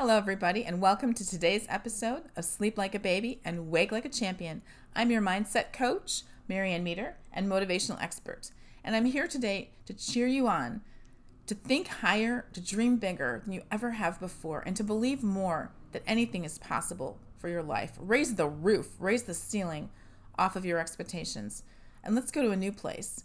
[0.00, 4.04] Hello, everybody, and welcome to today's episode of Sleep Like a Baby and Wake Like
[4.04, 4.62] a Champion.
[4.94, 8.52] I'm your mindset coach, Marianne Meter, and motivational expert.
[8.84, 10.82] And I'm here today to cheer you on,
[11.48, 15.72] to think higher, to dream bigger than you ever have before, and to believe more
[15.90, 17.94] that anything is possible for your life.
[17.98, 19.90] Raise the roof, raise the ceiling
[20.38, 21.64] off of your expectations,
[22.04, 23.24] and let's go to a new place.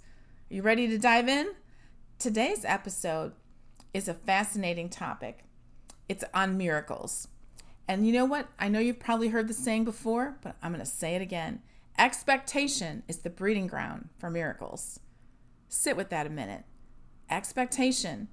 [0.50, 1.52] Are you ready to dive in?
[2.18, 3.34] Today's episode
[3.94, 5.44] is a fascinating topic
[6.14, 7.28] it's on miracles.
[7.88, 8.48] And you know what?
[8.60, 11.64] I know you've probably heard the saying before, but I'm going to say it again.
[11.98, 15.00] Expectation is the breeding ground for miracles.
[15.68, 16.66] Sit with that a minute.
[17.32, 18.28] Expectation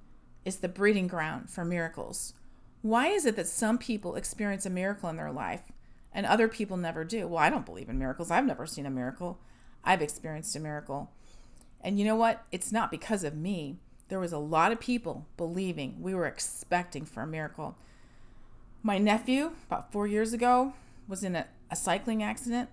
[0.45, 2.35] is the breeding ground for miracles.
[2.83, 5.63] Why is it that some people experience a miracle in their life
[6.13, 7.27] and other people never do?
[7.27, 8.29] Well, I don't believe in miracles.
[8.29, 9.39] I've never seen a miracle.
[9.83, 11.09] I've experienced a miracle.
[11.83, 12.45] And you know what?
[12.51, 13.79] It's not because of me
[14.11, 17.77] there was a lot of people believing we were expecting for a miracle.
[18.83, 20.73] My nephew, about four years ago,
[21.07, 22.67] was in a, a cycling accident,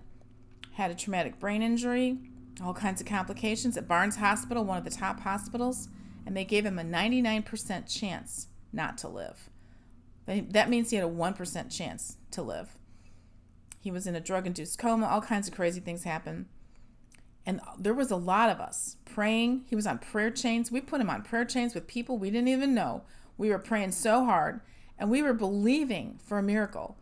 [0.73, 2.17] had a traumatic brain injury,
[2.61, 5.87] all kinds of complications at Barnes Hospital, one of the top hospitals,
[6.25, 9.49] and they gave him a 99% chance not to live.
[10.25, 12.77] That means he had a 1% chance to live.
[13.79, 16.47] He was in a drug induced coma, all kinds of crazy things happened.
[17.45, 19.65] And there was a lot of us praying.
[19.67, 20.71] He was on prayer chains.
[20.71, 23.03] We put him on prayer chains with people we didn't even know.
[23.37, 24.61] We were praying so hard
[24.97, 26.97] and we were believing for a miracle.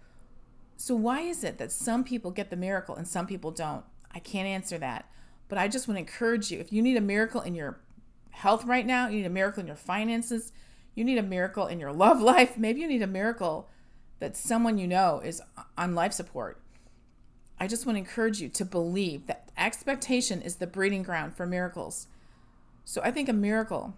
[0.78, 3.84] So, why is it that some people get the miracle and some people don't?
[4.12, 5.10] I can't answer that.
[5.50, 7.80] But I just want to encourage you if you need a miracle in your
[8.30, 10.52] health right now, you need a miracle in your finances,
[10.94, 13.70] you need a miracle in your love life, maybe you need a miracle
[14.20, 15.42] that someone you know is
[15.78, 16.62] on life support.
[17.60, 21.46] I just want to encourage you to believe that expectation is the breeding ground for
[21.46, 22.08] miracles.
[22.86, 23.96] So I think a miracle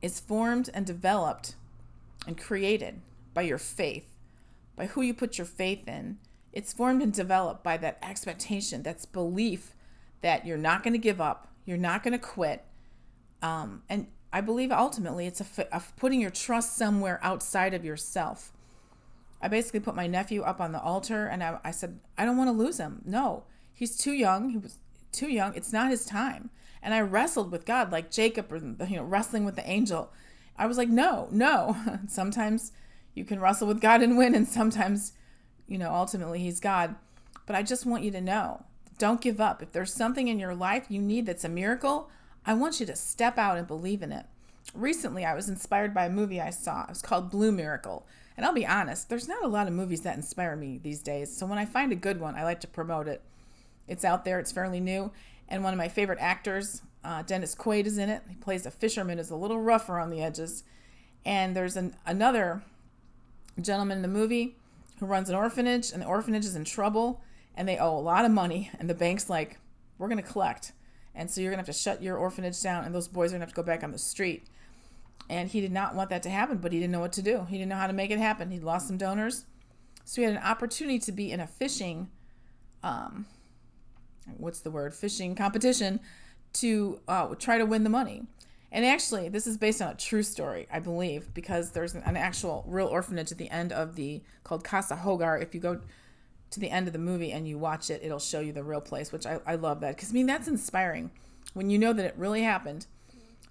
[0.00, 1.56] is formed and developed
[2.26, 3.02] and created
[3.34, 4.16] by your faith,
[4.74, 6.16] by who you put your faith in.
[6.54, 9.74] It's formed and developed by that expectation, that's belief
[10.22, 12.64] that you're not going to give up, you're not going to quit.
[13.42, 18.52] Um, and I believe ultimately it's a, putting your trust somewhere outside of yourself.
[19.42, 22.38] I basically put my nephew up on the altar and I, I said, I don't
[22.38, 23.02] want to lose him.
[23.04, 23.44] No,
[23.76, 24.50] he's too young.
[24.50, 24.78] He was
[25.12, 25.54] too young.
[25.54, 26.50] It's not his time.
[26.82, 30.12] And I wrestled with God like Jacob or, you know, wrestling with the angel.
[30.56, 31.76] I was like, no, no.
[32.08, 32.72] sometimes
[33.14, 35.12] you can wrestle with God and win, and sometimes,
[35.68, 36.96] you know, ultimately he's God.
[37.46, 38.64] But I just want you to know
[38.98, 39.62] don't give up.
[39.62, 42.08] If there's something in your life you need that's a miracle,
[42.46, 44.24] I want you to step out and believe in it.
[44.74, 46.84] Recently, I was inspired by a movie I saw.
[46.84, 48.06] It was called Blue Miracle.
[48.36, 51.34] And I'll be honest, there's not a lot of movies that inspire me these days.
[51.34, 53.22] So when I find a good one, I like to promote it.
[53.88, 55.12] It's out there, it's fairly new.
[55.48, 58.22] And one of my favorite actors, uh, Dennis Quaid, is in it.
[58.28, 60.64] He plays a fisherman, is a little rougher on the edges.
[61.24, 62.62] And there's an, another
[63.60, 64.56] gentleman in the movie
[64.98, 67.22] who runs an orphanage, and the orphanage is in trouble,
[67.54, 68.70] and they owe a lot of money.
[68.78, 69.58] And the bank's like,
[69.98, 70.72] we're going to collect.
[71.14, 73.34] And so you're going to have to shut your orphanage down, and those boys are
[73.34, 74.46] going to have to go back on the street.
[75.28, 77.46] And he did not want that to happen, but he didn't know what to do.
[77.48, 78.50] He didn't know how to make it happen.
[78.50, 79.44] He lost some donors.
[80.04, 82.10] So he had an opportunity to be in a fishing,
[82.82, 83.26] um,
[84.36, 86.00] what's the word, fishing competition
[86.54, 88.24] to uh, try to win the money.
[88.72, 92.64] And actually, this is based on a true story, I believe, because there's an, actual
[92.66, 95.40] real orphanage at the end of the called Casa Hogar.
[95.40, 95.80] If you go
[96.50, 98.80] to the end of the movie and you watch it, it'll show you the real
[98.80, 101.10] place, which I, I love that because I mean that's inspiring
[101.54, 102.86] when you know that it really happened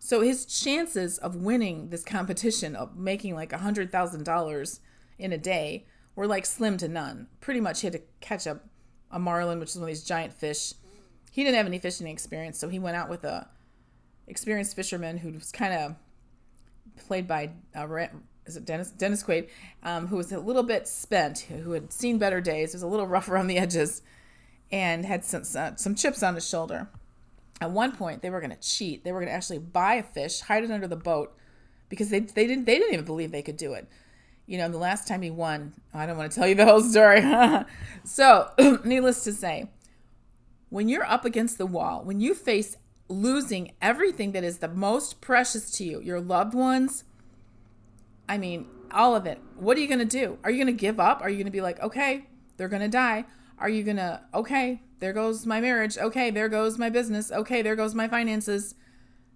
[0.06, 4.80] so his chances of winning this competition of making like a hundred thousand dollars
[5.18, 7.26] in a day were like slim to none.
[7.42, 8.60] Pretty much he had to catch a,
[9.16, 10.74] a marlin, which is one of these giant fish.
[11.32, 13.48] He didn't have any fishing experience, so he went out with a
[14.28, 15.96] experienced fisherman who was kind of
[17.08, 17.88] played by uh,
[18.46, 19.50] is it Dennis Dennis Quaid,
[19.82, 23.08] um, who was a little bit spent, who had seen better days, was a little
[23.16, 24.04] rough around the edges,
[24.72, 26.90] and had some uh, some chips on his shoulder
[27.62, 29.04] at one point they were going to cheat.
[29.04, 31.36] They were going to actually buy a fish, hide it under the boat
[31.90, 33.88] because they, they didn't they didn't even believe they could do it.
[34.48, 36.82] You know, the last time he won, I don't want to tell you the whole
[36.82, 37.22] story.
[38.04, 38.52] so,
[38.84, 39.70] needless to say,
[40.70, 42.78] when you're up against the wall, when you face
[43.08, 47.04] losing everything that is the most precious to you, your loved ones,
[48.28, 49.40] I mean, all of it.
[49.56, 50.38] What are you going to do?
[50.44, 51.22] Are you going to give up?
[51.22, 52.28] Are you going to be like, "Okay,
[52.58, 53.26] they're going to die."
[53.58, 55.98] Are you going to, "Okay, there goes my marriage.
[55.98, 57.32] Okay, there goes my business.
[57.32, 58.76] Okay, there goes my finances.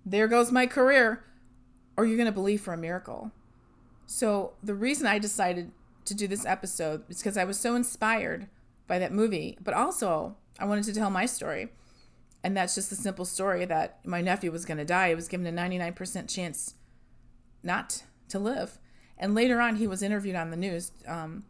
[0.05, 1.23] There goes my career.
[1.97, 3.31] Or you're going to believe for a miracle.
[4.11, 5.69] So, the reason I decided
[6.05, 8.47] to do this episode is because I was so inspired
[8.87, 11.69] by that movie, but also I wanted to tell my story.
[12.43, 15.09] And that's just the simple story that my nephew was going to die.
[15.09, 16.73] He was given a 99% chance
[17.61, 18.79] not to live.
[19.15, 21.43] And later on, he was interviewed on the news um,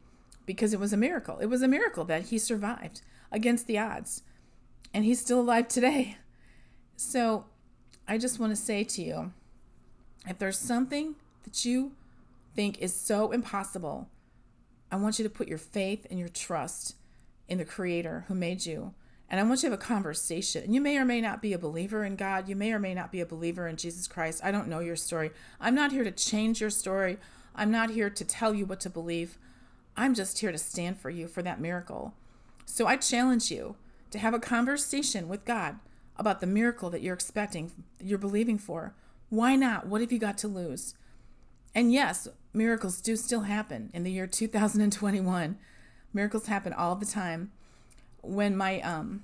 [0.46, 1.38] because it was a miracle.
[1.38, 3.00] It was a miracle that he survived
[3.32, 4.24] against the odds.
[4.94, 6.18] And he's still alive today.
[6.98, 7.46] So
[8.06, 9.32] I just want to say to you
[10.28, 11.16] if there's something
[11.46, 11.94] that you
[12.60, 14.10] think is so impossible,
[14.92, 16.96] I want you to put your faith and your trust
[17.48, 18.94] in the Creator who made you.
[19.30, 20.74] And I want you to have a conversation.
[20.74, 22.50] You may or may not be a believer in God.
[22.50, 24.42] You may or may not be a believer in Jesus Christ.
[24.44, 25.32] I don't know your story.
[25.62, 27.18] I'm not here to change your story.
[27.56, 29.38] I'm not here to tell you what to believe.
[29.96, 32.14] I'm just here to stand for you for that miracle.
[32.66, 33.78] So I challenge you
[34.12, 35.80] to have a conversation with God
[36.18, 38.96] about the miracle that you're expecting, that you're believing for.
[39.30, 39.88] Why not?
[39.88, 40.94] What have you got to lose?
[41.74, 45.58] And yes, miracles do still happen in the year 2021.
[46.14, 47.52] Miracles happen all the time.
[48.22, 49.24] When my um,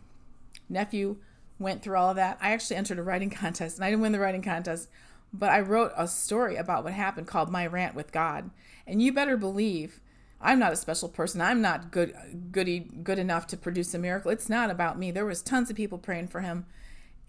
[0.70, 1.18] nephew
[1.60, 4.12] went through all of that, I actually entered a writing contest and I didn't win
[4.12, 4.90] the writing contest,
[5.34, 8.52] but I wrote a story about what happened called My Rant with God.
[8.88, 10.00] And you better believe
[10.40, 11.42] I'm not a special person.
[11.42, 12.14] I'm not good
[12.52, 14.32] goody good enough to produce a miracle.
[14.32, 15.12] It's not about me.
[15.12, 16.66] There was tons of people praying for him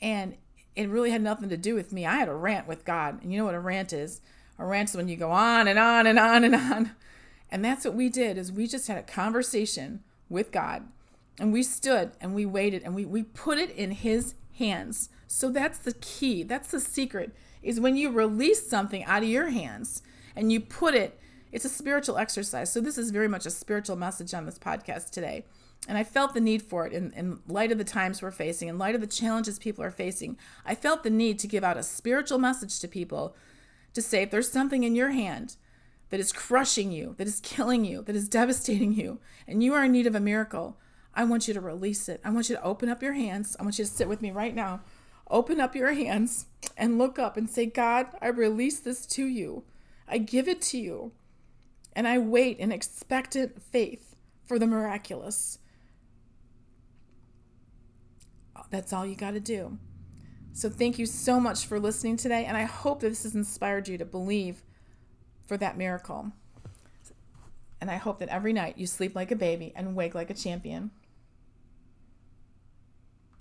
[0.02, 0.37] and
[0.75, 2.04] it really had nothing to do with me.
[2.04, 3.22] I had a rant with God.
[3.22, 4.20] And you know what a rant is?
[4.58, 6.93] A rant is when you go on and on and on and on.
[7.50, 10.88] And that's what we did is we just had a conversation with God.
[11.38, 15.11] And we stood and we waited and we, we put it in his hands.
[15.29, 16.43] So that's the key.
[16.43, 20.03] That's the secret is when you release something out of your hands
[20.35, 21.20] and you put it
[21.53, 22.70] it's a spiritual exercise.
[22.70, 25.44] So, this is very much a spiritual message on this podcast today.
[25.88, 28.69] And I felt the need for it in, in light of the times we're facing,
[28.69, 30.37] in light of the challenges people are facing.
[30.64, 33.37] I felt the need to give out a spiritual message to people
[33.96, 35.56] to say if there's something in your hand
[36.10, 39.84] that is crushing you, that is killing you, that is devastating you, and you are
[39.84, 40.78] in need of a miracle,
[41.14, 42.20] I want you to release it.
[42.22, 43.56] I want you to open up your hands.
[43.58, 44.82] I want you to sit with me right now.
[45.28, 46.46] Open up your hands
[46.76, 49.64] and look up and say, God, I release this to you.
[50.06, 51.12] I give it to you
[51.94, 54.14] and I wait in expectant faith
[54.44, 55.58] for the miraculous.
[58.70, 59.78] That's all you got to do.
[60.56, 63.88] So, thank you so much for listening today, and I hope that this has inspired
[63.88, 64.62] you to believe
[65.44, 66.32] for that miracle.
[67.79, 70.35] And I hope that every night you sleep like a baby and wake like a
[70.35, 70.93] champion.